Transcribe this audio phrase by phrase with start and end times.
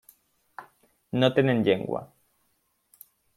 [1.23, 2.03] No tenen llengua.